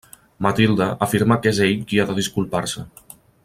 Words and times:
Matilde 0.45 0.87
afirma 1.07 1.37
que 1.43 1.53
és 1.53 1.61
ell 1.67 1.77
qui 1.93 2.01
ha 2.01 2.07
de 2.13 2.17
disculpar-se. 2.23 2.89